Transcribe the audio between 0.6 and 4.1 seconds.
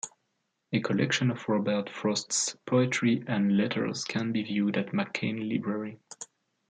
A collection of Robert Frost's poetry and letters